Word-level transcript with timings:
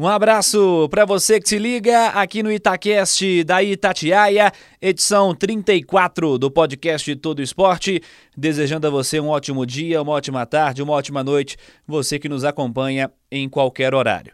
Um 0.00 0.06
abraço 0.06 0.88
para 0.90 1.04
você 1.04 1.40
que 1.40 1.48
se 1.48 1.58
liga 1.58 2.10
aqui 2.10 2.40
no 2.40 2.52
Itacast 2.52 3.42
da 3.42 3.60
Itatiaia, 3.64 4.52
edição 4.80 5.34
34 5.34 6.38
do 6.38 6.48
podcast 6.48 7.16
Todo 7.16 7.42
Esporte. 7.42 8.00
Desejando 8.36 8.86
a 8.86 8.90
você 8.90 9.18
um 9.18 9.26
ótimo 9.26 9.66
dia, 9.66 10.00
uma 10.00 10.12
ótima 10.12 10.46
tarde, 10.46 10.84
uma 10.84 10.92
ótima 10.92 11.24
noite, 11.24 11.56
você 11.84 12.16
que 12.16 12.28
nos 12.28 12.44
acompanha 12.44 13.10
em 13.28 13.48
qualquer 13.48 13.92
horário. 13.92 14.32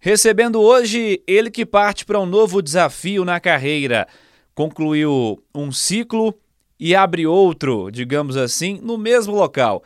Recebendo 0.00 0.60
hoje 0.60 1.22
ele 1.28 1.48
que 1.48 1.64
parte 1.64 2.04
para 2.04 2.18
um 2.18 2.26
novo 2.26 2.60
desafio 2.60 3.24
na 3.24 3.38
carreira. 3.38 4.08
Concluiu 4.52 5.40
um 5.54 5.70
ciclo 5.70 6.34
e 6.76 6.92
abre 6.92 7.24
outro, 7.24 7.88
digamos 7.88 8.36
assim, 8.36 8.80
no 8.82 8.98
mesmo 8.98 9.32
local. 9.32 9.84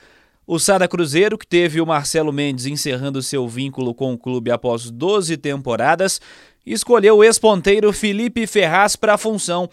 O 0.51 0.59
Sada 0.59 0.89
Cruzeiro, 0.89 1.37
que 1.37 1.47
teve 1.47 1.79
o 1.79 1.85
Marcelo 1.85 2.33
Mendes 2.33 2.65
encerrando 2.65 3.23
seu 3.23 3.47
vínculo 3.47 3.93
com 3.93 4.15
o 4.15 4.19
clube 4.19 4.51
após 4.51 4.91
12 4.91 5.37
temporadas, 5.37 6.23
escolheu 6.65 7.19
o 7.19 7.23
ex-ponteiro 7.23 7.93
Felipe 7.93 8.47
Ferraz 8.47 8.97
para 8.97 9.13
a 9.13 9.19
função. 9.19 9.69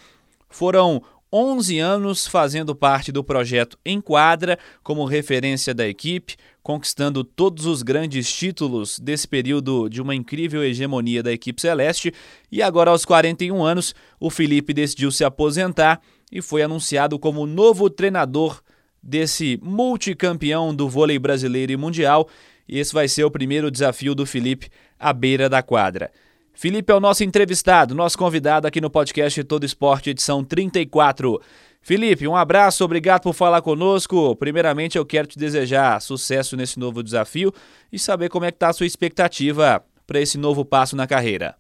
Foram 0.50 1.02
11 1.32 1.80
anos 1.80 2.28
fazendo 2.28 2.76
parte 2.76 3.10
do 3.10 3.24
projeto 3.24 3.78
Enquadra 3.86 4.60
como 4.84 5.06
referência 5.06 5.74
da 5.74 5.88
equipe, 5.88 6.36
conquistando 6.62 7.24
todos 7.24 7.66
os 7.66 7.82
grandes 7.82 8.30
títulos 8.30 9.00
desse 9.00 9.30
período 9.30 9.88
de 9.88 10.02
uma 10.02 10.14
incrível 10.14 10.62
hegemonia 10.62 11.24
da 11.24 11.32
equipe 11.32 11.62
celeste. 11.62 12.14
E 12.52 12.62
agora, 12.62 12.92
aos 12.92 13.06
41 13.06 13.64
anos, 13.64 13.96
o 14.20 14.30
Felipe 14.30 14.74
decidiu 14.74 15.10
se 15.10 15.24
aposentar 15.24 16.02
e 16.30 16.42
foi 16.42 16.64
anunciado 16.64 17.18
como 17.18 17.46
novo 17.46 17.90
treinador 17.90 18.62
desse 19.06 19.60
multicampeão 19.62 20.74
do 20.74 20.90
vôlei 20.90 21.20
brasileiro 21.20 21.72
e 21.72 21.78
mundial. 21.78 22.28
E 22.68 22.80
esse 22.80 22.92
vai 22.92 23.08
ser 23.08 23.24
o 23.24 23.30
primeiro 23.30 23.70
desafio 23.70 24.16
do 24.16 24.26
Felipe 24.26 24.70
à 25.00 25.14
beira 25.14 25.48
da 25.48 25.62
quadra. 25.62 26.12
Felipe 26.52 26.92
é 26.92 26.96
o 26.96 27.00
nosso 27.00 27.24
entrevistado, 27.24 27.94
nosso 27.94 28.18
convidado 28.18 28.66
aqui 28.66 28.82
no 28.82 28.90
podcast 28.90 29.44
Todo 29.44 29.66
Esporte, 29.66 30.10
edição 30.10 30.44
34. 30.44 31.40
Felipe, 31.82 32.28
um 32.28 32.36
abraço, 32.36 32.84
obrigado 32.84 33.22
por 33.22 33.34
falar 33.34 33.62
conosco. 33.62 34.36
Primeiramente, 34.38 34.98
eu 34.98 35.06
quero 35.06 35.28
te 35.28 35.38
desejar 35.38 36.02
sucesso 36.02 36.58
nesse 36.58 36.80
novo 36.80 37.04
desafio 37.04 37.54
e 37.92 38.00
saber 38.00 38.30
como 38.30 38.46
é 38.46 38.52
que 38.52 38.56
está 38.56 38.70
a 38.70 38.74
sua 38.74 38.88
expectativa 38.88 39.84
para 40.08 40.20
esse 40.20 40.38
novo 40.38 40.66
passo 40.66 40.96
na 40.96 41.06
carreira. 41.06 41.56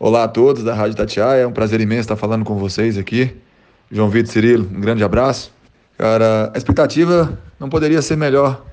Olá 0.00 0.24
a 0.24 0.28
todos 0.28 0.64
da 0.64 0.74
Rádio 0.74 0.96
Tatiaia, 0.96 1.42
é 1.42 1.46
um 1.46 1.52
prazer 1.52 1.80
imenso 1.80 2.00
estar 2.00 2.16
falando 2.16 2.44
com 2.44 2.56
vocês 2.56 2.98
aqui. 2.98 3.36
João 3.88 4.08
Vitor 4.08 4.32
Cirilo, 4.32 4.64
um 4.64 4.80
grande 4.80 5.04
abraço. 5.04 5.61
Cara, 5.96 6.50
a 6.54 6.58
expectativa 6.58 7.38
não 7.58 7.68
poderia 7.68 8.02
ser 8.02 8.16
melhor. 8.16 8.64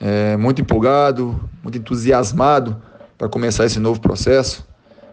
É, 0.00 0.36
muito 0.36 0.60
empolgado, 0.60 1.48
muito 1.62 1.78
entusiasmado 1.78 2.80
para 3.16 3.28
começar 3.28 3.64
esse 3.64 3.78
novo 3.78 4.00
processo, 4.00 4.66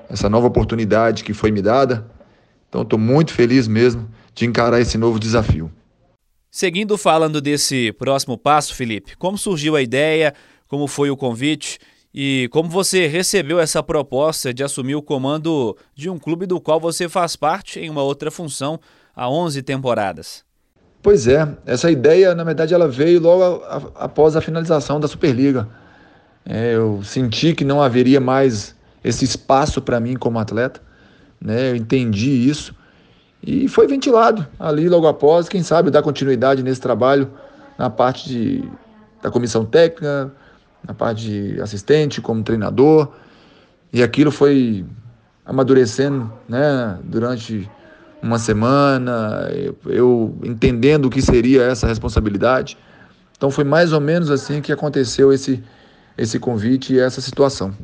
essa 0.09 0.30
nova 0.30 0.47
oportunidade 0.47 1.23
que 1.23 1.33
foi 1.33 1.52
me 1.52 1.61
dada. 1.61 2.05
Então, 2.67 2.81
estou 2.81 3.00
muito 3.00 3.33
feliz 3.33 3.67
mesmo 3.67 4.09
de 4.33 4.45
encarar 4.45 4.81
esse 4.81 4.97
novo 4.97 5.20
desafio. 5.20 5.72
Seguindo 6.52 6.97
falando 6.97 7.42
desse 7.42 7.92
próximo 7.94 8.38
passo, 8.38 8.75
Felipe, 8.75 9.16
como 9.17 9.38
surgiu 9.38 9.75
a 9.75 9.81
ideia, 9.81 10.33
como 10.67 10.88
foi 10.88 11.09
o 11.09 11.17
convite 11.17 11.80
e 12.14 12.48
como 12.52 12.70
você 12.70 13.08
recebeu 13.08 13.59
essa 13.59 13.81
proposta 13.81 14.53
de 14.53 14.64
assumir 14.64 14.95
o 14.95 15.02
comando 15.02 15.75
de 15.95 16.09
um 16.09 16.20
clube 16.20 16.45
do 16.45 16.61
qual 16.61 16.80
você 16.80 17.09
faz 17.09 17.36
parte 17.36 17.80
em 17.80 17.89
uma 17.89 18.03
outra 18.03 18.30
função 18.30 18.80
há 19.16 19.27
11 19.27 19.64
temporadas? 19.64 20.43
Pois 21.03 21.27
é, 21.27 21.45
essa 21.65 21.91
ideia, 21.91 22.33
na 22.33 22.45
verdade, 22.45 22.73
ela 22.73 22.87
veio 22.87 23.19
logo 23.19 23.43
a, 23.43 23.75
a, 23.75 24.05
após 24.05 24.37
a 24.37 24.41
finalização 24.41 25.02
da 25.02 25.08
Superliga. 25.08 25.67
É, 26.45 26.75
eu 26.75 27.03
senti 27.03 27.53
que 27.53 27.65
não 27.65 27.81
haveria 27.81 28.21
mais 28.21 28.73
esse 29.03 29.25
espaço 29.25 29.81
para 29.81 29.99
mim 29.99 30.15
como 30.15 30.39
atleta, 30.39 30.81
né? 31.41 31.71
Eu 31.71 31.75
entendi 31.75 32.49
isso 32.49 32.73
e 33.45 33.67
foi 33.67 33.86
ventilado 33.86 34.47
ali 34.58 34.87
logo 34.87 35.05
após, 35.05 35.49
quem 35.49 35.61
sabe 35.61 35.91
dar 35.91 36.02
continuidade 36.02 36.64
nesse 36.64 36.80
trabalho 36.80 37.30
na 37.77 37.89
parte 37.89 38.30
de, 38.30 38.71
da 39.21 39.30
comissão 39.30 39.65
técnica, 39.65 40.31
na 40.87 40.93
parte 40.93 41.25
de 41.25 41.61
assistente, 41.61 42.21
como 42.21 42.41
treinador. 42.43 43.09
E 43.91 44.02
aquilo 44.02 44.31
foi 44.31 44.85
amadurecendo, 45.45 46.31
né, 46.47 46.97
durante 47.03 47.70
uma 48.23 48.39
semana, 48.39 49.50
eu 49.86 50.36
entendendo 50.44 51.06
o 51.06 51.10
que 51.10 51.22
seria 51.22 51.64
essa 51.64 51.86
responsabilidade. 51.86 52.78
Então 53.36 53.52
foi 53.52 53.66
mais 53.66 53.92
ou 53.92 54.00
menos 54.00 54.32
assim 54.32 54.61
que 54.61 54.72
aconteceu 54.72 55.34
esse, 55.34 55.61
esse 56.17 56.39
convite 56.39 56.94
e 56.94 57.00
essa 57.00 57.20
situação. 57.20 57.76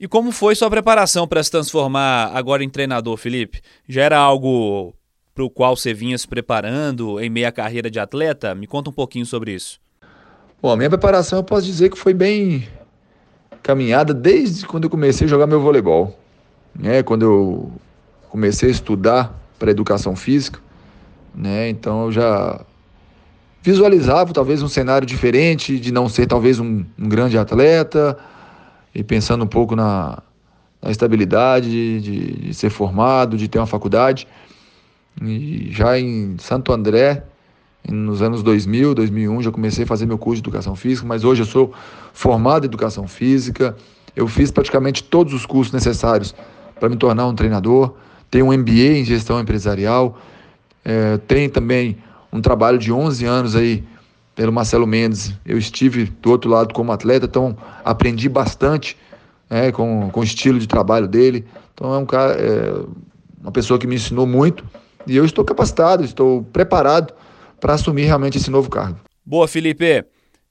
E 0.00 0.08
como 0.08 0.32
foi 0.32 0.54
sua 0.54 0.70
preparação 0.70 1.28
para 1.28 1.42
se 1.42 1.50
transformar 1.50 2.30
agora 2.32 2.64
em 2.64 2.70
treinador, 2.70 3.16
Felipe? 3.18 3.60
Já 3.86 4.02
era 4.02 4.16
algo 4.16 4.94
para 5.34 5.44
o 5.44 5.50
qual 5.50 5.76
você 5.76 5.92
vinha 5.92 6.16
se 6.16 6.26
preparando 6.26 7.20
em 7.20 7.28
meia 7.28 7.52
carreira 7.52 7.90
de 7.90 8.00
atleta? 8.00 8.54
Me 8.54 8.66
conta 8.66 8.88
um 8.88 8.92
pouquinho 8.92 9.26
sobre 9.26 9.52
isso. 9.52 9.78
Bom, 10.62 10.72
a 10.72 10.76
minha 10.76 10.88
preparação 10.88 11.40
eu 11.40 11.44
posso 11.44 11.66
dizer 11.66 11.90
que 11.90 11.98
foi 11.98 12.14
bem 12.14 12.66
caminhada 13.62 14.14
desde 14.14 14.66
quando 14.66 14.84
eu 14.84 14.90
comecei 14.90 15.26
a 15.26 15.30
jogar 15.30 15.46
meu 15.46 15.60
voleibol. 15.60 16.18
Né? 16.74 17.02
Quando 17.02 17.22
eu 17.22 17.72
comecei 18.30 18.68
a 18.68 18.72
estudar 18.72 19.47
para 19.58 19.70
educação 19.70 20.14
física, 20.14 20.60
né? 21.34 21.68
Então 21.68 22.04
eu 22.04 22.12
já 22.12 22.60
visualizava 23.62 24.32
talvez 24.32 24.62
um 24.62 24.68
cenário 24.68 25.06
diferente, 25.06 25.78
de 25.78 25.92
não 25.92 26.08
ser 26.08 26.26
talvez 26.26 26.58
um, 26.58 26.84
um 26.98 27.08
grande 27.08 27.36
atleta, 27.36 28.16
e 28.94 29.02
pensando 29.02 29.44
um 29.44 29.48
pouco 29.48 29.76
na, 29.76 30.22
na 30.80 30.90
estabilidade 30.90 31.68
de, 32.00 32.30
de, 32.46 32.54
ser 32.54 32.70
formado, 32.70 33.36
de 33.36 33.48
ter 33.48 33.58
uma 33.58 33.66
faculdade. 33.66 34.26
E 35.20 35.68
já 35.70 35.98
em 35.98 36.36
Santo 36.38 36.72
André, 36.72 37.24
nos 37.88 38.22
anos 38.22 38.42
2000, 38.42 38.94
2001, 38.94 39.42
já 39.42 39.50
comecei 39.50 39.84
a 39.84 39.86
fazer 39.86 40.06
meu 40.06 40.18
curso 40.18 40.40
de 40.40 40.48
educação 40.48 40.74
física, 40.76 41.06
mas 41.06 41.24
hoje 41.24 41.42
eu 41.42 41.46
sou 41.46 41.72
formado 42.12 42.64
em 42.64 42.66
educação 42.68 43.06
física. 43.06 43.76
Eu 44.14 44.26
fiz 44.26 44.50
praticamente 44.50 45.02
todos 45.02 45.32
os 45.34 45.44
cursos 45.44 45.72
necessários 45.72 46.34
para 46.78 46.88
me 46.88 46.96
tornar 46.96 47.26
um 47.26 47.34
treinador 47.34 47.94
tem 48.30 48.42
um 48.42 48.52
MBA 48.56 48.98
em 48.98 49.04
gestão 49.04 49.40
empresarial, 49.40 50.18
é, 50.84 51.16
tem 51.18 51.48
também 51.48 51.98
um 52.32 52.40
trabalho 52.40 52.78
de 52.78 52.92
11 52.92 53.24
anos 53.24 53.56
aí 53.56 53.84
pelo 54.34 54.52
Marcelo 54.52 54.86
Mendes. 54.86 55.34
Eu 55.44 55.58
estive 55.58 56.04
do 56.04 56.30
outro 56.30 56.50
lado 56.50 56.72
como 56.72 56.92
atleta, 56.92 57.26
então 57.26 57.56
aprendi 57.84 58.28
bastante 58.28 58.96
é, 59.50 59.72
com, 59.72 60.10
com 60.10 60.20
o 60.20 60.24
estilo 60.24 60.58
de 60.58 60.66
trabalho 60.66 61.08
dele. 61.08 61.44
Então 61.74 61.92
é 61.92 61.98
um 61.98 62.06
cara, 62.06 62.34
é, 62.34 62.72
uma 63.40 63.52
pessoa 63.52 63.78
que 63.78 63.86
me 63.86 63.96
ensinou 63.96 64.26
muito 64.26 64.64
e 65.06 65.16
eu 65.16 65.24
estou 65.24 65.44
capacitado, 65.44 66.04
estou 66.04 66.42
preparado 66.52 67.12
para 67.60 67.74
assumir 67.74 68.04
realmente 68.04 68.38
esse 68.38 68.50
novo 68.50 68.70
cargo. 68.70 68.98
Boa, 69.24 69.48
Felipe. 69.48 70.04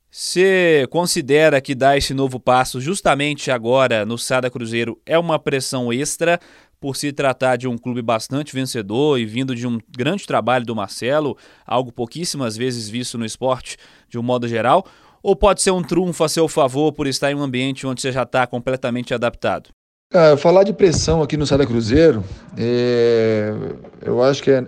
Você 0.09 0.87
considera 0.89 1.59
que 1.59 1.75
dar 1.75 1.97
esse 1.97 2.13
novo 2.13 2.39
passo 2.39 2.79
justamente 2.79 3.51
agora 3.51 4.05
no 4.05 4.17
Sada 4.17 4.49
Cruzeiro 4.49 4.99
é 5.05 5.19
uma 5.19 5.37
pressão 5.37 5.91
extra 5.91 6.39
por 6.79 6.95
se 6.95 7.11
tratar 7.11 7.55
de 7.55 7.67
um 7.67 7.77
clube 7.77 8.01
bastante 8.01 8.53
vencedor 8.53 9.19
e 9.19 9.25
vindo 9.25 9.55
de 9.55 9.65
um 9.65 9.79
grande 9.89 10.25
trabalho 10.25 10.65
do 10.65 10.75
Marcelo, 10.75 11.37
algo 11.65 11.91
pouquíssimas 11.91 12.55
vezes 12.55 12.87
visto 12.87 13.17
no 13.17 13.25
esporte 13.25 13.77
de 14.07 14.17
um 14.17 14.23
modo 14.23 14.47
geral, 14.47 14.85
ou 15.21 15.35
pode 15.35 15.61
ser 15.61 15.71
um 15.71 15.81
trunfo 15.81 16.23
a 16.23 16.29
seu 16.29 16.47
favor 16.47 16.93
por 16.93 17.07
estar 17.07 17.31
em 17.31 17.35
um 17.35 17.41
ambiente 17.41 17.87
onde 17.87 18.01
você 18.01 18.11
já 18.11 18.23
está 18.23 18.45
completamente 18.45 19.13
adaptado? 19.13 19.69
Cara, 20.09 20.37
falar 20.37 20.63
de 20.63 20.71
pressão 20.71 21.21
aqui 21.21 21.35
no 21.35 21.45
Sada 21.45 21.65
Cruzeiro, 21.65 22.23
é... 22.57 23.53
eu 24.01 24.23
acho 24.23 24.41
que 24.41 24.51
é... 24.51 24.65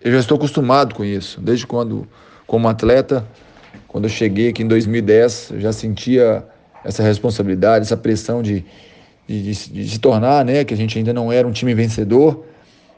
eu 0.00 0.12
já 0.12 0.20
estou 0.20 0.36
acostumado 0.36 0.94
com 0.94 1.04
isso. 1.04 1.40
Desde 1.40 1.66
quando, 1.66 2.06
como 2.46 2.68
atleta, 2.68 3.26
quando 3.88 4.04
eu 4.04 4.10
cheguei 4.10 4.50
aqui 4.50 4.62
em 4.62 4.68
2010, 4.68 5.52
eu 5.54 5.60
já 5.60 5.72
sentia 5.72 6.44
essa 6.84 7.02
responsabilidade, 7.02 7.84
essa 7.86 7.96
pressão 7.96 8.42
de, 8.42 8.64
de, 9.26 9.42
de, 9.42 9.88
se 9.88 9.98
tornar, 9.98 10.44
né, 10.44 10.64
que 10.64 10.72
a 10.72 10.76
gente 10.76 10.96
ainda 10.98 11.12
não 11.12 11.32
era 11.32 11.46
um 11.46 11.52
time 11.52 11.74
vencedor 11.74 12.44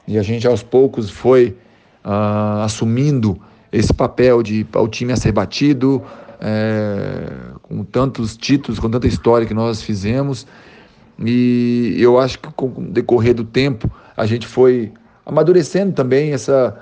e 0.06 0.18
a 0.18 0.22
gente 0.22 0.46
aos 0.46 0.62
poucos 0.62 1.10
foi 1.10 1.56
uh, 2.04 2.62
assumindo 2.62 3.40
esse 3.70 3.92
papel 3.92 4.42
de 4.42 4.66
o 4.74 4.88
time 4.88 5.12
a 5.12 5.16
ser 5.16 5.32
batido, 5.32 6.02
é, 6.40 7.26
com 7.62 7.84
tantos 7.84 8.36
títulos, 8.36 8.78
com 8.78 8.88
tanta 8.88 9.06
história 9.06 9.46
que 9.46 9.54
nós 9.54 9.82
fizemos. 9.82 10.46
E 11.18 11.96
eu 11.98 12.18
acho 12.18 12.38
que 12.38 12.48
com 12.52 12.66
o 12.66 12.82
decorrer 12.90 13.34
do 13.34 13.44
tempo 13.44 13.90
a 14.16 14.24
gente 14.24 14.46
foi 14.46 14.92
amadurecendo 15.26 15.92
também 15.92 16.32
essa, 16.32 16.78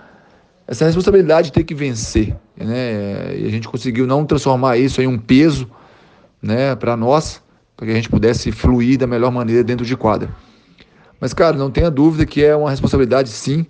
essa 0.66 0.84
responsabilidade 0.84 1.49
de 1.49 1.52
ter 1.52 1.64
que 1.64 1.75
vencer. 1.75 2.37
Né? 2.56 3.37
E 3.38 3.46
a 3.46 3.50
gente 3.50 3.66
conseguiu 3.66 4.06
não 4.06 4.25
transformar 4.25 4.76
isso 4.76 5.00
em 5.00 5.06
um 5.06 5.19
peso 5.19 5.69
né, 6.40 6.76
para 6.76 6.96
nós, 6.96 7.42
para 7.76 7.87
que 7.87 7.93
a 7.93 7.94
gente 7.94 8.08
pudesse 8.08 8.50
fluir 8.50 8.99
da 8.99 9.06
melhor 9.06 9.31
maneira 9.31 9.62
dentro 9.62 9.84
de 9.84 9.96
quadra. 9.96 10.31
Mas, 11.20 11.32
cara, 11.34 11.56
não 11.56 11.70
tenha 11.70 11.90
dúvida 11.90 12.25
que 12.25 12.44
é 12.44 12.55
uma 12.55 12.70
responsabilidade, 12.70 13.28
sim, 13.28 13.67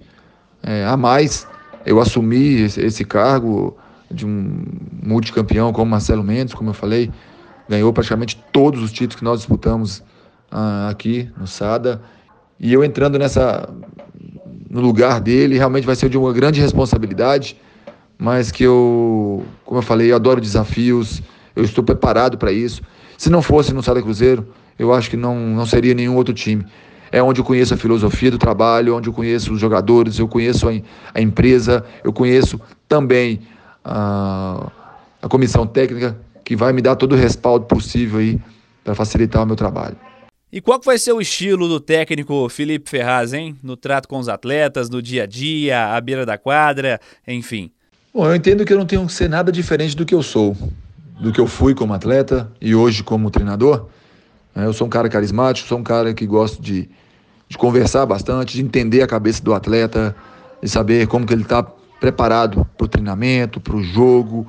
é, 0.63 0.85
a 0.85 0.97
mais. 0.97 1.47
Eu 1.85 2.01
assumi 2.01 2.63
esse, 2.63 2.81
esse 2.81 3.05
cargo 3.05 3.77
de 4.11 4.27
um 4.27 4.65
multicampeão 5.03 5.73
como 5.73 5.91
Marcelo 5.91 6.23
Mendes, 6.23 6.55
como 6.55 6.71
eu 6.71 6.75
falei, 6.75 7.11
ganhou 7.69 7.93
praticamente 7.93 8.43
todos 8.53 8.83
os 8.83 8.93
títulos 8.93 9.17
que 9.17 9.25
nós 9.25 9.41
disputamos 9.41 10.03
ah, 10.51 10.89
aqui 10.89 11.31
no 11.39 11.47
SADA. 11.47 12.01
E 12.59 12.73
eu 12.73 12.85
entrando 12.85 13.19
nessa 13.19 13.69
no 14.69 14.81
lugar 14.81 15.21
dele, 15.21 15.57
realmente 15.57 15.87
vai 15.87 15.95
ser 15.95 16.09
de 16.09 16.19
uma 16.19 16.33
grande 16.33 16.61
responsabilidade, 16.61 17.57
mas 18.19 18.51
que 18.51 18.65
eu, 18.65 19.45
como 19.65 19.79
eu 19.79 19.83
falei, 19.83 20.11
eu 20.11 20.17
adoro 20.17 20.41
desafios, 20.41 21.23
eu 21.55 21.65
estou 21.65 21.83
preparado 21.83 22.37
para 22.37 22.53
isso. 22.53 22.83
Se 23.17 23.31
não 23.31 23.43
fosse 23.43 23.73
no 23.73 23.83
SADA 23.83 24.03
Cruzeiro, 24.03 24.47
eu 24.79 24.93
acho 24.93 25.11
que 25.11 25.17
não, 25.17 25.39
não 25.39 25.67
seria 25.67 25.95
nenhum 25.95 26.17
outro 26.17 26.35
time. 26.35 26.65
É 27.11 27.23
onde 27.23 27.41
eu 27.41 27.45
conheço 27.45 27.73
a 27.73 27.77
filosofia 27.77 28.31
do 28.31 28.39
trabalho, 28.39 28.97
onde 28.97 29.09
eu 29.09 29.13
conheço 29.13 29.53
os 29.53 29.61
jogadores, 29.61 30.19
eu 30.19 30.29
conheço 30.29 30.69
a, 30.69 30.73
a 31.15 31.21
empresa, 31.21 31.85
eu 32.05 32.13
conheço 32.13 32.61
também 32.89 33.41
a, 33.85 34.71
a 35.23 35.29
comissão 35.29 35.67
técnica, 35.67 36.19
que 36.45 36.57
vai 36.57 36.73
me 36.73 36.83
dar 36.83 36.97
todo 36.97 37.13
o 37.13 37.17
respaldo 37.17 37.67
possível 37.67 38.19
aí 38.19 38.41
para 38.85 38.95
facilitar 38.95 39.43
o 39.43 39.47
meu 39.47 39.57
trabalho. 39.57 39.97
E 40.53 40.61
qual 40.61 40.81
vai 40.81 40.97
ser 40.97 41.13
o 41.13 41.21
estilo 41.21 41.69
do 41.69 41.81
técnico 41.81 42.49
Felipe 42.49 42.89
Ferraz, 42.89 43.33
hein? 43.33 43.57
No 43.63 43.77
trato 43.77 44.09
com 44.09 44.19
os 44.19 44.29
atletas, 44.29 44.89
no 44.89 45.03
dia 45.03 45.25
a 45.25 45.27
dia, 45.27 45.95
à 45.95 46.01
beira 46.01 46.25
da 46.25 46.39
quadra, 46.39 47.01
enfim. 47.27 47.71
Bom, 48.15 48.27
eu 48.27 48.35
entendo 48.35 48.65
que 48.65 48.73
eu 48.73 48.79
não 48.79 48.87
tenho 48.87 49.05
que 49.07 49.13
ser 49.13 49.29
nada 49.29 49.51
diferente 49.51 49.97
do 49.97 50.07
que 50.07 50.15
eu 50.15 50.23
sou, 50.23 50.57
do 51.19 51.33
que 51.33 51.41
eu 51.41 51.47
fui 51.47 51.75
como 51.75 51.95
atleta 51.95 52.51
e 52.61 52.75
hoje 52.75 53.03
como 53.03 53.31
treinador. 53.31 53.87
É, 54.55 54.65
eu 54.65 54.73
sou 54.73 54.87
um 54.87 54.91
cara 54.91 55.09
carismático, 55.09 55.69
sou 55.69 55.79
um 55.79 55.83
cara 55.83 56.13
que 56.15 56.27
gosto 56.27 56.61
de, 56.61 56.89
de 57.49 57.59
conversar 57.59 58.07
bastante, 58.07 58.57
de 58.57 58.63
entender 58.63 59.03
a 59.03 59.07
cabeça 59.07 59.43
do 59.43 59.55
atleta, 59.55 60.15
de 60.63 60.69
saber 60.69 61.07
como 61.07 61.27
que 61.27 61.33
ele 61.33 61.43
está 61.43 61.63
preparado 62.01 62.67
para 62.77 62.85
o 62.85 62.89
treinamento, 62.89 63.61
para 63.61 63.75
o 63.75 63.83
jogo, 63.83 64.47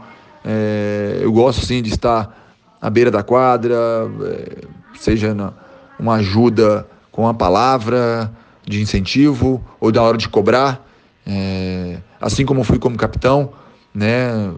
é, 0.50 1.20
eu 1.22 1.32
gosto 1.32 1.66
sim 1.66 1.82
de 1.82 1.90
estar 1.90 2.56
à 2.82 2.90
beira 2.90 3.12
da 3.12 3.22
quadra, 3.22 3.76
é, 3.76 4.66
seja 4.98 5.34
na, 5.34 5.52
uma 6.00 6.16
ajuda 6.16 6.88
com 7.12 7.28
a 7.28 7.34
palavra 7.34 8.32
de 8.66 8.82
incentivo 8.82 9.62
ou 9.78 9.92
da 9.92 10.02
hora 10.02 10.18
de 10.18 10.30
cobrar. 10.30 10.86
É, 11.26 11.98
assim 12.22 12.46
como 12.46 12.64
fui 12.64 12.80
como 12.80 12.96
capitão, 12.96 13.52
né, 13.94 14.54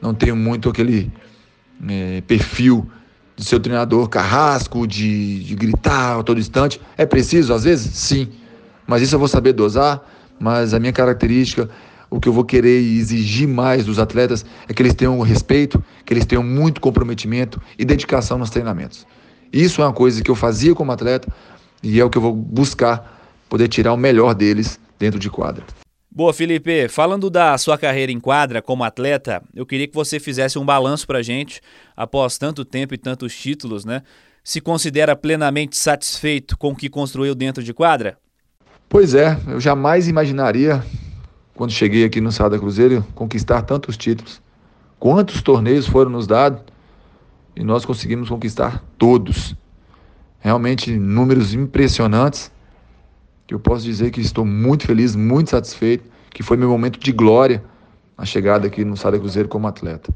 não 0.00 0.12
tenho 0.12 0.36
muito 0.36 0.68
aquele 0.68 1.10
é, 1.88 2.20
perfil 2.22 2.88
de 3.36 3.44
ser 3.44 3.58
treinador 3.60 4.08
carrasco, 4.08 4.86
de, 4.86 5.42
de 5.44 5.54
gritar 5.54 6.20
a 6.20 6.22
todo 6.22 6.38
instante. 6.38 6.80
É 6.96 7.04
preciso, 7.04 7.52
às 7.52 7.64
vezes? 7.64 7.92
Sim. 7.96 8.28
Mas 8.86 9.02
isso 9.02 9.14
eu 9.14 9.18
vou 9.18 9.28
saber 9.28 9.52
dosar. 9.52 10.02
Mas 10.38 10.74
a 10.74 10.80
minha 10.80 10.92
característica 10.92 11.68
o 12.14 12.20
que 12.20 12.28
eu 12.28 12.32
vou 12.32 12.44
querer 12.44 12.80
exigir 12.80 13.48
mais 13.48 13.84
dos 13.84 13.98
atletas 13.98 14.46
é 14.68 14.72
que 14.72 14.80
eles 14.80 14.94
tenham 14.94 15.20
respeito, 15.20 15.82
que 16.04 16.14
eles 16.14 16.24
tenham 16.24 16.44
muito 16.44 16.80
comprometimento 16.80 17.60
e 17.76 17.84
dedicação 17.84 18.38
nos 18.38 18.50
treinamentos. 18.50 19.04
Isso 19.52 19.82
é 19.82 19.84
uma 19.84 19.92
coisa 19.92 20.22
que 20.22 20.30
eu 20.30 20.36
fazia 20.36 20.76
como 20.76 20.92
atleta 20.92 21.26
e 21.82 22.00
é 22.00 22.04
o 22.04 22.08
que 22.08 22.16
eu 22.16 22.22
vou 22.22 22.32
buscar 22.32 23.20
poder 23.48 23.66
tirar 23.66 23.92
o 23.92 23.96
melhor 23.96 24.32
deles 24.32 24.78
dentro 24.96 25.18
de 25.18 25.28
quadra. 25.28 25.64
Boa, 26.16 26.32
Felipe. 26.32 26.86
Falando 26.88 27.28
da 27.28 27.58
sua 27.58 27.76
carreira 27.76 28.12
em 28.12 28.20
quadra 28.20 28.62
como 28.62 28.84
atleta, 28.84 29.42
eu 29.52 29.66
queria 29.66 29.88
que 29.88 29.94
você 29.94 30.20
fizesse 30.20 30.56
um 30.56 30.64
balanço 30.64 31.04
para 31.08 31.20
gente 31.24 31.60
após 31.96 32.38
tanto 32.38 32.64
tempo 32.64 32.94
e 32.94 32.98
tantos 32.98 33.36
títulos, 33.36 33.84
né? 33.84 34.00
Se 34.44 34.60
considera 34.60 35.16
plenamente 35.16 35.76
satisfeito 35.76 36.56
com 36.56 36.68
o 36.68 36.76
que 36.76 36.88
construiu 36.88 37.34
dentro 37.34 37.64
de 37.64 37.74
quadra? 37.74 38.16
Pois 38.88 39.12
é, 39.12 39.36
eu 39.48 39.58
jamais 39.58 40.06
imaginaria 40.06 40.84
quando 41.52 41.72
cheguei 41.72 42.04
aqui 42.04 42.20
no 42.20 42.30
Sada 42.30 42.60
Cruzeiro, 42.60 43.04
conquistar 43.12 43.62
tantos 43.62 43.96
títulos. 43.96 44.40
Quantos 45.00 45.42
torneios 45.42 45.84
foram 45.84 46.12
nos 46.12 46.28
dados 46.28 46.62
e 47.56 47.64
nós 47.64 47.84
conseguimos 47.84 48.28
conquistar 48.28 48.84
todos. 48.96 49.56
Realmente 50.38 50.96
números 50.96 51.54
impressionantes. 51.54 52.52
Eu 53.48 53.60
posso 53.60 53.84
dizer 53.84 54.10
que 54.10 54.20
estou 54.20 54.44
muito 54.44 54.86
feliz, 54.86 55.14
muito 55.14 55.50
satisfeito, 55.50 56.04
que 56.30 56.42
foi 56.42 56.56
meu 56.56 56.68
momento 56.68 56.98
de 56.98 57.12
glória 57.12 57.62
a 58.16 58.24
chegada 58.24 58.66
aqui 58.66 58.84
no 58.84 58.96
Sada 58.96 59.18
Cruzeiro 59.18 59.48
como 59.48 59.66
atleta. 59.66 60.12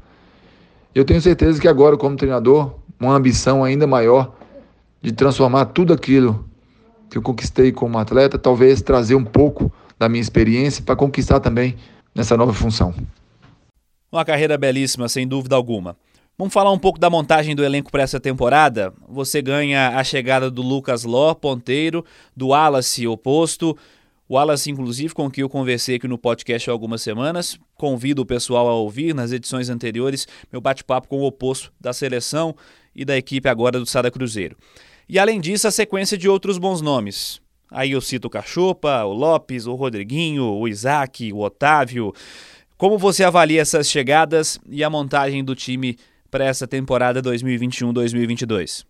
Eu 0.95 1.05
tenho 1.05 1.21
certeza 1.21 1.61
que 1.61 1.67
agora, 1.67 1.95
como 1.95 2.15
treinador, 2.15 2.73
uma 2.99 3.13
ambição 3.13 3.63
ainda 3.63 3.85
maior 3.85 4.35
de 5.01 5.11
transformar 5.11 5.65
tudo 5.65 5.93
aquilo 5.93 6.45
que 7.09 7.17
eu 7.17 7.21
conquistei 7.21 7.71
como 7.71 7.97
atleta, 7.97 8.37
talvez 8.37 8.81
trazer 8.81 9.15
um 9.15 9.23
pouco 9.23 9.71
da 9.97 10.09
minha 10.09 10.21
experiência 10.21 10.83
para 10.83 10.95
conquistar 10.95 11.39
também 11.39 11.75
nessa 12.13 12.35
nova 12.35 12.53
função. 12.53 12.93
Uma 14.11 14.25
carreira 14.25 14.57
belíssima, 14.57 15.07
sem 15.07 15.27
dúvida 15.27 15.55
alguma. 15.55 15.95
Vamos 16.39 16.53
falar 16.53 16.71
um 16.71 16.79
pouco 16.79 16.97
da 16.97 17.09
montagem 17.09 17.53
do 17.53 17.65
elenco 17.65 17.91
para 17.91 18.01
essa 18.01 18.17
temporada? 18.17 18.93
Você 19.09 19.41
ganha 19.41 19.89
a 19.89 20.03
chegada 20.05 20.49
do 20.49 20.61
Lucas 20.61 21.03
Ló, 21.03 21.33
ponteiro, 21.33 22.05
do 22.33 22.47
Wallace, 22.47 23.05
oposto. 23.05 23.77
O 24.25 24.35
Wallace, 24.35 24.71
inclusive, 24.71 25.13
com 25.13 25.29
quem 25.29 25.41
eu 25.41 25.49
conversei 25.49 25.97
aqui 25.97 26.07
no 26.07 26.17
podcast 26.17 26.69
há 26.69 26.71
algumas 26.71 27.01
semanas. 27.01 27.59
Convido 27.75 28.21
o 28.21 28.25
pessoal 28.25 28.69
a 28.69 28.73
ouvir 28.73 29.13
nas 29.13 29.33
edições 29.33 29.69
anteriores 29.69 30.29
meu 30.49 30.61
bate-papo 30.61 31.09
com 31.09 31.17
o 31.19 31.25
oposto 31.25 31.73
da 31.77 31.91
seleção 31.91 32.55
e 32.95 33.03
da 33.03 33.17
equipe 33.17 33.49
agora 33.49 33.77
do 33.77 33.85
Sada 33.85 34.09
Cruzeiro. 34.09 34.55
E 35.09 35.19
além 35.19 35.41
disso, 35.41 35.67
a 35.67 35.71
sequência 35.71 36.17
de 36.17 36.29
outros 36.29 36.57
bons 36.57 36.79
nomes. 36.79 37.41
Aí 37.69 37.91
eu 37.91 37.99
cito 37.99 38.29
o 38.29 38.31
Cachopa, 38.31 39.03
o 39.03 39.11
Lopes, 39.11 39.67
o 39.67 39.75
Rodriguinho, 39.75 40.45
o 40.45 40.69
Isaac, 40.69 41.33
o 41.33 41.39
Otávio. 41.41 42.13
Como 42.77 42.97
você 42.97 43.25
avalia 43.25 43.61
essas 43.61 43.89
chegadas 43.89 44.57
e 44.69 44.85
a 44.85 44.89
montagem 44.89 45.43
do 45.43 45.53
time 45.53 45.97
para 46.29 46.45
essa 46.45 46.67
temporada 46.67 47.21
2021-2022? 47.21 48.85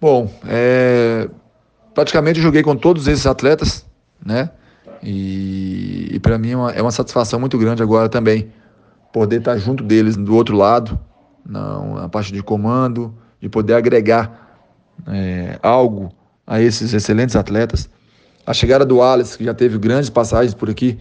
Bom, 0.00 0.30
é... 0.46 1.28
praticamente 1.94 2.40
joguei 2.40 2.62
com 2.62 2.76
todos 2.76 3.08
esses 3.08 3.26
atletas, 3.26 3.86
né? 4.24 4.50
E, 5.02 6.08
e 6.12 6.20
para 6.20 6.38
mim 6.38 6.50
é 6.50 6.56
uma, 6.56 6.72
é 6.72 6.82
uma, 6.82 6.90
satisfação 6.90 7.38
muito 7.38 7.56
grande 7.56 7.82
agora 7.82 8.08
também 8.08 8.50
poder 9.12 9.38
estar 9.38 9.56
junto 9.56 9.84
deles 9.84 10.16
do 10.16 10.34
outro 10.34 10.56
lado, 10.56 10.98
na, 11.46 11.80
na 12.00 12.08
parte 12.08 12.32
de 12.32 12.42
comando, 12.42 13.14
de 13.40 13.48
poder 13.48 13.74
agregar 13.74 14.48
é, 15.06 15.58
algo 15.62 16.12
a 16.46 16.60
esses 16.60 16.92
excelentes 16.92 17.36
atletas. 17.36 17.88
A 18.46 18.52
chegada 18.52 18.84
do 18.84 19.02
Alex, 19.02 19.36
que 19.36 19.44
já 19.44 19.54
teve 19.54 19.78
grandes 19.78 20.10
passagens 20.10 20.54
por 20.54 20.68
aqui, 20.68 20.98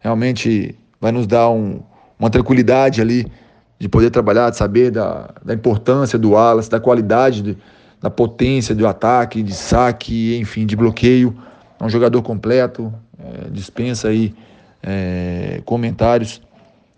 realmente 0.00 0.76
vai 1.00 1.12
nos 1.12 1.26
dar 1.26 1.50
um, 1.50 1.82
uma 2.18 2.30
tranquilidade 2.30 3.00
ali 3.00 3.30
de 3.78 3.88
poder 3.88 4.10
trabalhar, 4.10 4.50
de 4.50 4.56
saber 4.56 4.90
da, 4.90 5.30
da 5.44 5.54
importância 5.54 6.18
do 6.18 6.30
Wallace, 6.30 6.70
da 6.70 6.80
qualidade, 6.80 7.42
de, 7.42 7.58
da 8.00 8.10
potência 8.10 8.74
do 8.74 8.86
ataque, 8.86 9.42
de 9.42 9.54
saque, 9.54 10.36
enfim, 10.38 10.64
de 10.64 10.76
bloqueio. 10.76 11.36
É 11.78 11.84
um 11.84 11.88
jogador 11.88 12.22
completo, 12.22 12.92
é, 13.18 13.50
dispensa 13.50 14.08
aí 14.08 14.34
é, 14.82 15.60
comentários. 15.64 16.40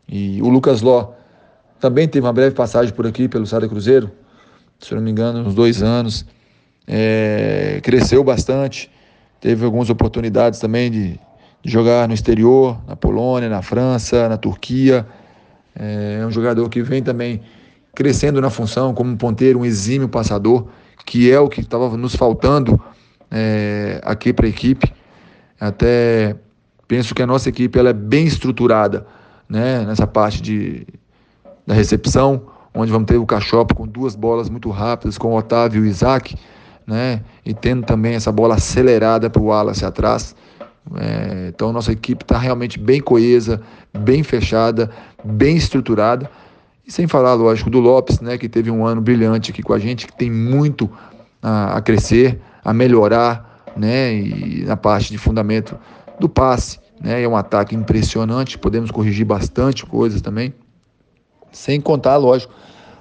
E 0.09 0.41
o 0.41 0.49
Lucas 0.49 0.83
Ló 0.83 1.13
também 1.81 2.09
teve 2.09 2.27
uma 2.27 2.33
breve 2.33 2.55
passagem 2.55 2.95
por 2.95 3.07
aqui 3.07 3.29
pelo 3.29 3.47
Sada 3.47 3.69
Cruzeiro, 3.69 4.11
se 4.79 4.95
não 4.95 5.03
me 5.03 5.11
engano, 5.11 5.41
uns 5.41 5.55
dois 5.55 5.83
anos. 5.83 6.25
É, 6.87 7.81
cresceu 7.83 8.25
bastante, 8.25 8.91
Teve 9.41 9.65
algumas 9.65 9.89
oportunidades 9.89 10.59
também 10.59 10.91
de, 10.91 11.21
de 11.63 11.71
jogar 11.71 12.09
no 12.09 12.15
exterior, 12.15 12.77
na 12.89 12.97
Polônia, 12.97 13.49
na 13.49 13.63
França, 13.63 14.29
na 14.29 14.37
Turquia. 14.37 15.07
É 15.79 16.27
um 16.27 16.31
jogador 16.31 16.69
que 16.69 16.83
vem 16.83 17.03
também 17.03 17.41
crescendo 17.95 18.41
na 18.41 18.51
função 18.51 18.93
como 18.93 19.11
um 19.11 19.17
ponteiro, 19.17 19.61
um 19.61 19.65
exímio 19.65 20.09
passador, 20.09 20.67
que 21.07 21.31
é 21.31 21.39
o 21.39 21.49
que 21.49 21.61
estava 21.61 21.97
nos 21.97 22.17
faltando 22.17 22.81
é, 23.31 24.01
aqui 24.05 24.33
para 24.33 24.47
a 24.47 24.49
equipe. 24.49 24.93
Até 25.61 26.37
penso 26.87 27.15
que 27.15 27.23
a 27.23 27.27
nossa 27.27 27.49
equipe 27.49 27.79
ela 27.79 27.91
é 27.91 27.95
bem 27.95 28.27
estruturada 28.27 29.07
né, 29.49 29.85
nessa 29.85 30.07
parte 30.07 30.43
de, 30.43 30.87
da 31.67 31.75
recepção, 31.75 32.43
onde 32.75 32.91
vamos 32.91 33.07
ter 33.07 33.17
o 33.17 33.27
Cachopa 33.27 33.75
com 33.75 33.87
duas 33.87 34.15
bolas 34.15 34.51
muito 34.51 34.71
rápidas, 34.71 35.17
com 35.17 35.29
o 35.29 35.37
Otávio 35.39 35.85
e 35.85 35.87
o 35.87 35.89
Isaac 35.89 36.37
né? 36.89 37.21
E 37.45 37.53
tendo 37.53 37.85
também 37.85 38.15
essa 38.15 38.33
bola 38.33 38.55
acelerada 38.55 39.29
para 39.29 39.43
o 39.43 39.45
Wallace 39.45 39.85
atrás. 39.85 40.35
É, 40.97 41.49
então 41.49 41.73
nossa 41.73 41.93
equipe 41.93 42.25
está 42.25 42.39
realmente 42.39 42.79
bem 42.79 43.01
coesa, 43.01 43.61
bem 43.97 44.23
fechada, 44.23 44.91
bem 45.25 45.57
estruturada. 45.57 46.31
E 46.87 46.93
sem 46.93 47.07
falar, 47.07 47.35
lógico, 47.35 47.69
do 47.69 47.81
Lopes, 47.81 48.21
né, 48.21 48.39
que 48.39 48.49
teve 48.49 48.71
um 48.71 48.87
ano 48.87 49.01
brilhante 49.01 49.51
aqui 49.51 49.63
com 49.63 49.75
a 49.75 49.79
gente, 49.79 50.07
que 50.07 50.17
tem 50.17 50.31
muito 50.31 50.91
a, 51.43 51.77
a 51.77 51.83
crescer, 51.83 52.41
a 52.65 52.73
melhorar, 52.73 53.63
né, 53.77 54.15
e 54.15 54.65
na 54.65 54.77
parte 54.77 55.13
de 55.13 55.19
fundamento 55.19 55.79
do 56.19 56.29
passe, 56.29 56.79
né, 57.01 57.23
é 57.23 57.29
um 57.29 57.37
ataque 57.37 57.77
impressionante, 57.77 58.59
podemos 58.59 58.91
corrigir 58.91 59.27
bastante 59.27 59.85
coisas 59.85 60.23
também. 60.23 60.55
Sem 61.53 61.79
contar, 61.81 62.17
lógico, 62.17 62.55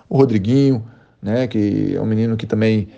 o 0.09 0.17
Rodriguinho, 0.17 0.83
né, 1.21 1.47
que 1.47 1.95
é 1.95 2.01
um 2.01 2.05
menino 2.05 2.35
que 2.35 2.45
também 2.45 2.89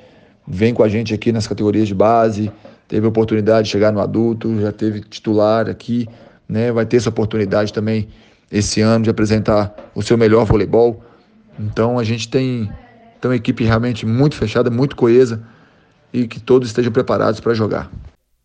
vem 0.47 0.73
com 0.73 0.81
a 0.81 0.89
gente 0.89 1.13
aqui 1.13 1.31
nas 1.31 1.45
categorias 1.45 1.87
de 1.87 1.93
base, 1.93 2.51
teve 2.89 3.05
a 3.05 3.09
oportunidade 3.09 3.67
de 3.67 3.71
chegar 3.71 3.93
no 3.93 4.01
adulto, 4.01 4.59
já 4.59 4.71
teve 4.71 4.99
titular 5.01 5.69
aqui, 5.69 6.09
né? 6.47 6.71
Vai 6.71 6.85
ter 6.85 6.97
essa 6.97 7.09
oportunidade 7.09 7.71
também 7.71 8.09
esse 8.51 8.81
ano 8.81 9.03
de 9.03 9.11
apresentar 9.11 9.91
o 9.93 10.01
seu 10.01 10.17
melhor 10.17 10.43
voleibol. 10.43 11.01
Então 11.57 11.99
a 11.99 12.03
gente 12.03 12.27
tem, 12.27 12.67
tem 13.21 13.29
uma 13.29 13.35
equipe 13.35 13.63
realmente 13.63 14.07
muito 14.07 14.35
fechada, 14.35 14.71
muito 14.71 14.95
coesa 14.95 15.41
e 16.11 16.27
que 16.27 16.39
todos 16.39 16.67
estejam 16.67 16.91
preparados 16.91 17.39
para 17.39 17.53
jogar. 17.53 17.91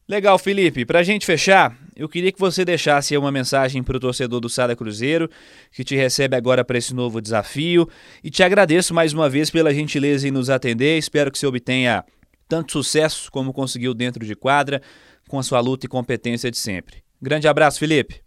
Legal, 0.07 0.39
Felipe. 0.39 0.85
Para 0.85 0.99
a 0.99 1.03
gente 1.03 1.25
fechar, 1.25 1.75
eu 1.97 2.07
queria 2.07 2.31
que 2.31 2.39
você 2.39 2.67
deixasse 2.67 3.17
uma 3.17 3.33
mensagem 3.33 3.83
para 3.83 3.97
o 3.97 4.01
torcedor 4.01 4.41
do 4.41 4.51
Sada 4.51 4.77
Cruzeiro, 4.77 5.31
que 5.73 5.83
te 5.83 5.97
recebe 5.97 6.37
agora 6.37 6.63
para 6.63 6.77
esse 6.77 6.93
novo 6.93 7.23
desafio. 7.23 7.89
E 8.23 8.29
te 8.29 8.43
agradeço 8.43 8.93
mais 8.93 9.15
uma 9.15 9.31
vez 9.31 9.49
pela 9.49 9.73
gentileza 9.73 10.29
em 10.29 10.31
nos 10.31 10.51
atender. 10.51 10.99
Espero 10.99 11.33
que 11.33 11.39
você 11.39 11.47
obtenha 11.47 12.05
tanto 12.49 12.73
sucesso 12.73 13.31
como 13.31 13.53
conseguiu 13.53 13.95
dentro 13.95 14.25
de 14.25 14.35
quadra, 14.35 14.81
com 15.29 15.39
a 15.39 15.43
sua 15.43 15.61
luta 15.61 15.87
e 15.87 15.89
competência 15.89 16.51
de 16.51 16.59
sempre. 16.59 17.03
Grande 17.21 17.49
abraço, 17.49 17.79
Felipe. 17.79 18.21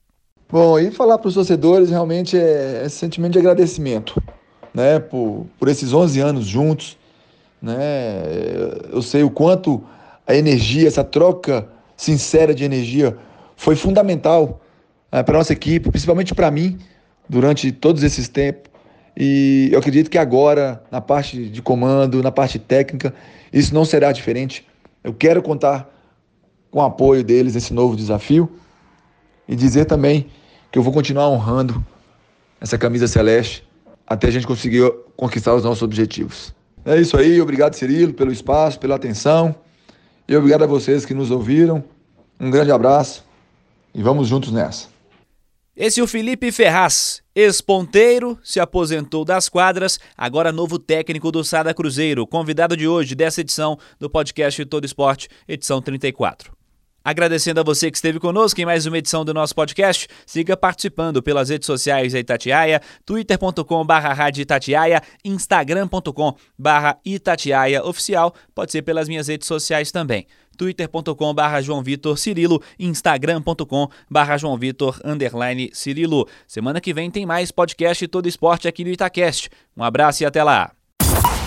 Bom, 0.50 0.80
e 0.80 0.92
falar 0.92 1.18
para 1.18 1.28
os 1.28 1.34
torcedores 1.34 1.90
realmente 1.90 2.38
é 2.38 2.84
esse 2.86 2.96
sentimento 2.96 3.34
de 3.34 3.40
agradecimento, 3.40 4.22
né, 4.74 4.98
por, 5.00 5.46
por 5.60 5.68
esses 5.68 5.92
11 5.92 6.20
anos 6.22 6.46
juntos, 6.46 6.98
né, 7.62 8.24
eu 8.92 9.02
sei 9.02 9.24
o 9.24 9.30
quanto 9.30 9.84
a 10.26 10.34
energia, 10.36 10.88
essa 10.88 11.04
troca 11.04 11.68
sincera 11.96 12.54
de 12.54 12.64
energia 12.64 13.18
foi 13.56 13.76
fundamental 13.76 14.62
é, 15.12 15.24
para 15.24 15.38
nossa 15.38 15.54
equipe, 15.54 15.90
principalmente 15.90 16.34
para 16.34 16.50
mim, 16.52 16.78
durante 17.28 17.72
todos 17.72 18.04
esses 18.04 18.28
tempos. 18.28 18.72
E 19.20 19.70
eu 19.72 19.80
acredito 19.80 20.12
que 20.12 20.18
agora, 20.18 20.84
na 20.92 21.02
parte 21.02 21.50
de 21.50 21.60
comando, 21.60 22.22
na 22.22 22.32
parte 22.32 22.60
técnica, 22.60 23.16
isso 23.52 23.74
não 23.74 23.84
será 23.84 24.12
diferente. 24.12 24.68
Eu 25.04 25.12
quero 25.12 25.42
contar 25.42 25.92
com 26.70 26.80
o 26.80 26.84
apoio 26.84 27.24
deles 27.24 27.56
nesse 27.56 27.74
novo 27.74 27.96
desafio 27.96 28.48
e 29.48 29.56
dizer 29.56 29.86
também 29.86 30.28
que 30.72 30.78
eu 30.78 30.84
vou 30.84 30.94
continuar 30.94 31.30
honrando 31.30 31.84
essa 32.62 32.78
camisa 32.78 33.08
celeste 33.08 33.68
até 34.06 34.28
a 34.28 34.32
gente 34.32 34.46
conseguir 34.46 34.94
conquistar 35.16 35.56
os 35.56 35.64
nossos 35.64 35.82
objetivos. 35.82 36.54
É 36.86 37.00
isso 37.02 37.18
aí, 37.18 37.42
obrigado 37.42 37.74
Cirilo 37.74 38.14
pelo 38.14 38.32
espaço, 38.32 38.80
pela 38.80 38.96
atenção 38.96 39.56
e 40.28 40.36
obrigado 40.36 40.64
a 40.64 40.68
vocês 40.68 41.06
que 41.06 41.16
nos 41.16 41.32
ouviram. 41.32 41.84
Um 42.40 42.52
grande 42.52 42.72
abraço 42.72 43.26
e 43.96 44.04
vamos 44.04 44.28
juntos 44.28 44.52
nessa. 44.52 44.97
Esse 45.80 46.00
é 46.00 46.04
o 46.04 46.08
Felipe 46.08 46.52
Ferraz, 46.52 47.22
ex-ponteiro, 47.36 48.40
se 48.44 48.60
aposentou 48.60 49.24
das 49.24 49.48
quadras, 49.48 50.00
agora 50.18 50.52
novo 50.52 50.80
técnico 50.80 51.32
do 51.32 51.44
Sada 51.44 51.72
Cruzeiro, 51.72 52.26
convidado 52.26 52.76
de 52.76 52.88
hoje 52.88 53.14
dessa 53.14 53.42
edição 53.42 53.78
do 54.00 54.10
podcast 54.10 54.66
Todo 54.66 54.86
Esporte, 54.86 55.30
edição 55.48 55.80
34. 55.80 56.52
Agradecendo 57.04 57.60
a 57.60 57.64
você 57.64 57.92
que 57.92 57.98
esteve 57.98 58.20
conosco 58.20 58.60
em 58.60 58.66
mais 58.66 58.88
uma 58.88 58.98
edição 58.98 59.24
do 59.24 59.36
nosso 59.36 59.54
podcast. 59.54 60.08
Siga 60.26 60.58
participando 60.58 61.22
pelas 61.22 61.50
redes 61.50 61.68
sociais 61.68 62.12
da 62.12 62.20
Itatiaia, 62.20 62.82
twitter.com.br 63.06 63.94
Rádio 63.94 64.42
Itatiaia, 64.42 65.02
instagram.com 65.24 66.36
Itatiaia 67.06 67.86
Oficial, 67.86 68.34
pode 68.56 68.72
ser 68.72 68.82
pelas 68.82 69.08
minhas 69.08 69.28
redes 69.28 69.48
sociais 69.48 69.92
também 69.92 70.26
twitter.com 70.58 71.34
barra 71.34 71.62
João 71.62 71.84
Vitor 71.84 72.18
Cirilo, 72.18 72.62
instagram.com 72.80 73.88
barra 74.10 74.38
João 74.38 74.58
Vitor 74.58 75.00
underline 75.06 75.70
Cirilo. 75.74 76.28
Semana 76.48 76.82
que 76.82 76.94
vem 76.94 77.12
tem 77.12 77.26
mais 77.26 77.52
podcast 77.52 78.08
Todo 78.08 78.28
Esporte 78.28 78.68
aqui 78.68 78.84
no 78.84 78.90
Itacast. 78.90 79.50
Um 79.76 79.84
abraço 79.84 80.24
e 80.24 80.26
até 80.26 80.44
lá. 80.44 80.72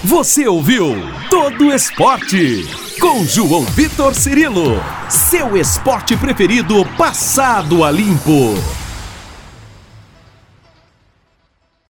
Você 0.04 0.46
ouviu 0.48 0.94
Todo 1.28 1.72
Esporte 1.74 2.64
com 3.00 3.24
João 3.24 3.64
Vitor 3.64 4.14
Cirilo, 4.14 4.80
seu 5.08 5.56
esporte 5.56 6.16
preferido 6.16 6.84
passado 6.96 7.82
a 7.84 7.90
limpo. 7.90 8.54